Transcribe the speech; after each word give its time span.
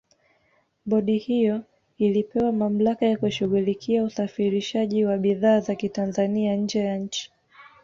Bodi 0.85 1.17
hiyo 1.17 1.61
ilipewa 1.97 2.51
mamlaka 2.51 3.05
ya 3.05 3.17
kushughulikia 3.17 4.03
usafirishaji 4.03 5.05
wa 5.05 5.17
bidhaa 5.17 5.59
za 5.59 5.75
kitanzania 5.75 6.55
nje 6.55 6.79
ya 6.79 6.97
nchi 6.97 7.31